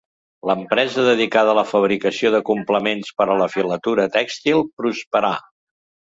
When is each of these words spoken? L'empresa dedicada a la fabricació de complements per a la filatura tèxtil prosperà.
L'empresa 0.51 1.03
dedicada 1.07 1.51
a 1.53 1.55
la 1.59 1.63
fabricació 1.71 2.31
de 2.37 2.39
complements 2.47 3.13
per 3.21 3.29
a 3.29 3.37
la 3.43 3.49
filatura 3.59 4.09
tèxtil 4.19 4.67
prosperà. 4.81 5.33